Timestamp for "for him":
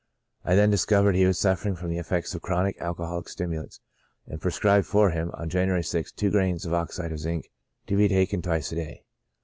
4.87-5.29